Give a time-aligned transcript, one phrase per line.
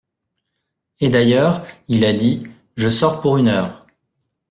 [0.99, 3.85] Et d’ailleurs, il a dit:«Je sors pour une heure.